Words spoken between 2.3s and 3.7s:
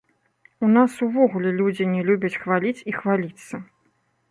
хваліць і хваліцца.